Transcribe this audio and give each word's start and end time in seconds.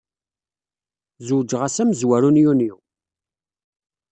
Zewǧeɣ 1.27 1.61
ass 1.67 1.77
amezwaru 1.81 2.29
n 2.31 2.41
Yunyu. 2.43 2.75